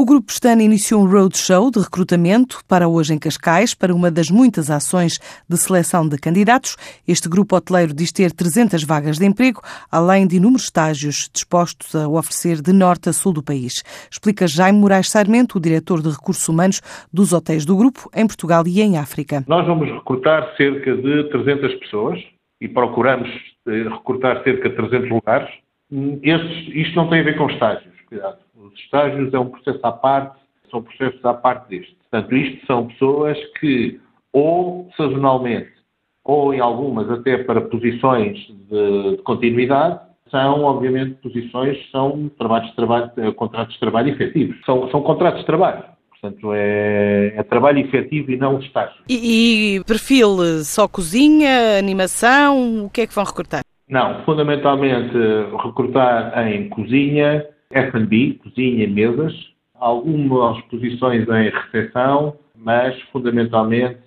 O 0.00 0.04
Grupo 0.06 0.28
Pestana 0.28 0.62
iniciou 0.62 1.02
um 1.02 1.10
roadshow 1.10 1.72
de 1.72 1.80
recrutamento 1.80 2.60
para 2.68 2.86
hoje 2.86 3.12
em 3.12 3.18
Cascais, 3.18 3.74
para 3.74 3.92
uma 3.92 4.12
das 4.12 4.30
muitas 4.30 4.70
ações 4.70 5.18
de 5.48 5.56
seleção 5.56 6.08
de 6.08 6.16
candidatos. 6.16 6.76
Este 7.04 7.28
grupo 7.28 7.56
hoteleiro 7.56 7.92
diz 7.92 8.12
ter 8.12 8.30
300 8.30 8.84
vagas 8.84 9.18
de 9.18 9.26
emprego, 9.26 9.60
além 9.90 10.24
de 10.24 10.36
inúmeros 10.36 10.66
estágios 10.66 11.28
dispostos 11.34 11.96
a 11.96 12.06
oferecer 12.06 12.62
de 12.62 12.72
norte 12.72 13.08
a 13.08 13.12
sul 13.12 13.32
do 13.32 13.42
país. 13.42 13.82
Explica 14.08 14.46
Jaime 14.46 14.78
Moraes 14.78 15.10
Sarmento, 15.10 15.58
o 15.58 15.60
diretor 15.60 16.00
de 16.00 16.10
recursos 16.10 16.48
humanos 16.48 16.80
dos 17.12 17.32
hotéis 17.32 17.64
do 17.64 17.76
grupo, 17.76 18.08
em 18.14 18.24
Portugal 18.24 18.62
e 18.68 18.80
em 18.80 18.98
África. 18.98 19.44
Nós 19.48 19.66
vamos 19.66 19.90
recrutar 19.90 20.54
cerca 20.56 20.94
de 20.94 21.28
300 21.28 21.74
pessoas 21.74 22.20
e 22.60 22.68
procuramos 22.68 23.28
eh, 23.66 23.82
recrutar 23.82 24.44
cerca 24.44 24.68
de 24.68 24.76
300 24.76 25.10
lugares. 25.10 25.50
Estes, 26.22 26.74
isto 26.74 26.96
não 26.96 27.08
tem 27.08 27.20
a 27.20 27.24
ver 27.24 27.36
com 27.36 27.50
estágios, 27.50 27.94
cuidado 28.06 28.38
os 28.58 28.78
estágios 28.80 29.32
é 29.32 29.38
um 29.38 29.48
processo 29.48 29.80
à 29.82 29.92
parte, 29.92 30.38
são 30.70 30.82
processos 30.82 31.24
à 31.24 31.34
parte 31.34 31.68
deste. 31.68 31.94
Portanto, 32.10 32.34
isto 32.34 32.66
são 32.66 32.86
pessoas 32.88 33.38
que, 33.58 34.00
ou 34.32 34.90
sazonalmente, 34.96 35.72
ou 36.24 36.52
em 36.52 36.60
algumas 36.60 37.10
até 37.10 37.38
para 37.38 37.60
posições 37.60 38.38
de, 38.70 39.16
de 39.16 39.22
continuidade, 39.22 40.00
são, 40.30 40.62
obviamente, 40.64 41.14
posições, 41.22 41.78
são 41.90 42.30
trabalhos 42.38 42.68
de 42.68 42.76
trabalho, 42.76 43.10
eh, 43.16 43.32
contratos 43.32 43.72
de 43.72 43.80
trabalho 43.80 44.10
efetivos. 44.10 44.56
São, 44.66 44.90
são 44.90 45.00
contratos 45.00 45.40
de 45.40 45.46
trabalho. 45.46 45.84
Portanto, 46.10 46.52
é, 46.52 47.32
é, 47.34 47.42
trabalho 47.44 47.78
efetivo 47.78 48.30
e 48.30 48.36
não 48.36 48.58
estágio. 48.58 49.00
E, 49.08 49.76
e, 49.76 49.84
perfil 49.84 50.36
só 50.64 50.86
cozinha, 50.86 51.78
animação, 51.78 52.84
o 52.84 52.90
que 52.90 53.02
é 53.02 53.06
que 53.06 53.14
vão 53.14 53.24
recrutar? 53.24 53.62
Não, 53.88 54.22
fundamentalmente 54.24 55.16
recrutar 55.64 56.46
em 56.46 56.68
cozinha, 56.68 57.46
F&B, 57.70 58.38
cozinha 58.42 58.84
e 58.84 58.86
mesas, 58.86 59.32
algumas 59.74 60.60
posições 60.62 61.26
em 61.28 61.50
recepção, 61.50 62.36
mas 62.54 63.00
fundamentalmente 63.12 63.98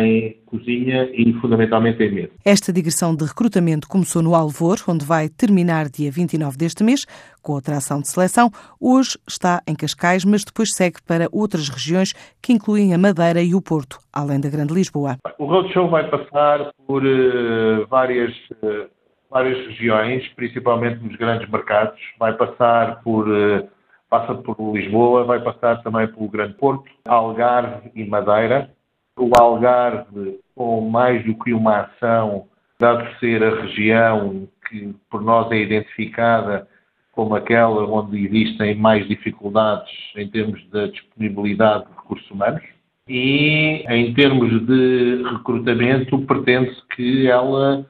em 0.00 0.36
cozinha 0.46 1.08
e 1.12 1.32
fundamentalmente 1.34 2.02
em 2.02 2.12
mesa. 2.12 2.30
Esta 2.44 2.72
digressão 2.72 3.14
de 3.14 3.24
recrutamento 3.24 3.88
começou 3.88 4.20
no 4.20 4.34
Alvor, 4.34 4.78
onde 4.88 5.04
vai 5.04 5.28
terminar 5.28 5.88
dia 5.88 6.10
29 6.10 6.58
deste 6.58 6.82
mês, 6.82 7.06
com 7.40 7.52
outra 7.52 7.76
ação 7.76 8.00
de 8.00 8.08
seleção. 8.08 8.50
Hoje 8.80 9.16
está 9.28 9.62
em 9.66 9.74
Cascais, 9.76 10.24
mas 10.24 10.44
depois 10.44 10.74
segue 10.74 10.96
para 11.06 11.28
outras 11.32 11.68
regiões 11.68 12.12
que 12.42 12.52
incluem 12.52 12.92
a 12.92 12.98
Madeira 12.98 13.40
e 13.40 13.54
o 13.54 13.62
Porto, 13.62 13.98
além 14.12 14.40
da 14.40 14.50
Grande 14.50 14.74
Lisboa. 14.74 15.16
O 15.38 15.44
roadshow 15.44 15.88
vai 15.88 16.10
passar 16.10 16.72
por 16.86 17.04
uh, 17.04 17.86
várias 17.88 18.34
uh, 18.62 18.88
várias 19.34 19.66
regiões, 19.66 20.28
principalmente 20.36 21.02
nos 21.02 21.16
grandes 21.16 21.50
mercados. 21.50 22.00
Vai 22.20 22.34
passar 22.34 23.02
por 23.02 23.26
eh, 23.28 23.66
passa 24.08 24.32
por 24.32 24.56
Lisboa, 24.72 25.24
vai 25.24 25.40
passar 25.40 25.82
também 25.82 26.06
pelo 26.06 26.28
Grande 26.28 26.54
Porto, 26.54 26.88
Algarve 27.04 27.90
e 27.96 28.04
Madeira. 28.04 28.70
O 29.18 29.28
Algarve, 29.36 30.38
com 30.54 30.88
mais 30.88 31.24
do 31.24 31.34
que 31.34 31.52
uma 31.52 31.80
ação, 31.80 32.46
dado 32.78 33.04
ser 33.18 33.42
a 33.42 33.62
região 33.62 34.48
que 34.68 34.94
por 35.10 35.20
nós 35.20 35.50
é 35.50 35.56
identificada 35.56 36.68
como 37.10 37.34
aquela 37.34 37.86
onde 37.86 38.24
existem 38.24 38.76
mais 38.76 39.06
dificuldades 39.08 39.92
em 40.16 40.28
termos 40.28 40.64
da 40.70 40.86
disponibilidade 40.86 41.86
de 41.86 41.90
recursos 41.90 42.30
humanos. 42.30 42.62
E 43.08 43.84
em 43.88 44.14
termos 44.14 44.64
de 44.64 45.22
recrutamento, 45.24 46.20
pretende-se 46.20 46.80
que 46.94 47.26
ela 47.28 47.84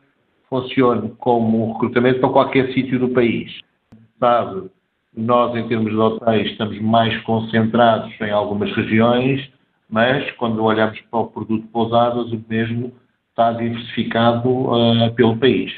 funcione 0.48 1.10
como 1.18 1.68
um 1.68 1.72
recrutamento 1.72 2.20
para 2.20 2.30
qualquer 2.30 2.72
sítio 2.72 2.98
do 2.98 3.08
país. 3.08 3.60
Sabe, 4.18 4.70
nós, 5.16 5.54
em 5.56 5.66
termos 5.68 5.90
de 5.90 5.96
hotéis, 5.96 6.50
estamos 6.50 6.80
mais 6.80 7.16
concentrados 7.22 8.12
em 8.20 8.30
algumas 8.30 8.70
regiões, 8.74 9.48
mas 9.88 10.30
quando 10.32 10.62
olhamos 10.62 11.00
para 11.10 11.20
o 11.20 11.26
produto 11.28 11.66
pousadas, 11.68 12.32
o 12.32 12.44
mesmo 12.48 12.92
está 13.30 13.52
diversificado 13.52 14.48
uh, 14.48 15.12
pelo 15.14 15.36
país. 15.36 15.72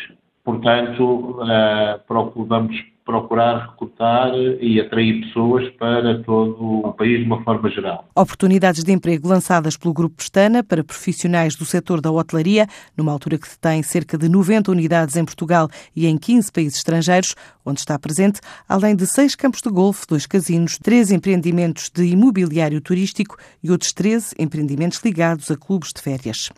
Portanto, 0.46 1.02
uh, 1.02 1.98
procuramos 2.06 2.76
procurar 3.04 3.70
recrutar 3.70 4.32
e 4.60 4.80
atrair 4.80 5.20
pessoas 5.22 5.68
para 5.70 6.22
todo 6.22 6.86
o 6.86 6.92
país 6.92 7.18
de 7.18 7.24
uma 7.24 7.42
forma 7.42 7.68
geral. 7.68 8.08
Oportunidades 8.14 8.84
de 8.84 8.92
emprego 8.92 9.28
lançadas 9.28 9.76
pelo 9.76 9.92
Grupo 9.92 10.16
Pestana 10.16 10.62
para 10.62 10.84
profissionais 10.84 11.56
do 11.56 11.64
setor 11.64 12.00
da 12.00 12.12
hotelaria, 12.12 12.68
numa 12.96 13.10
altura 13.10 13.38
que 13.38 13.58
tem 13.58 13.82
cerca 13.82 14.16
de 14.16 14.28
90 14.28 14.70
unidades 14.70 15.16
em 15.16 15.24
Portugal 15.24 15.68
e 15.94 16.06
em 16.06 16.16
15 16.16 16.52
países 16.52 16.78
estrangeiros, 16.78 17.34
onde 17.64 17.80
está 17.80 17.98
presente, 17.98 18.40
além 18.68 18.94
de 18.94 19.06
seis 19.06 19.34
campos 19.34 19.62
de 19.62 19.70
golfe, 19.70 20.06
dois 20.08 20.26
casinos, 20.26 20.78
três 20.78 21.10
empreendimentos 21.10 21.90
de 21.90 22.04
imobiliário 22.04 22.80
turístico 22.80 23.36
e 23.62 23.70
outros 23.70 23.92
13 23.92 24.34
empreendimentos 24.38 25.00
ligados 25.04 25.50
a 25.50 25.56
clubes 25.56 25.92
de 25.92 26.00
férias. 26.00 26.50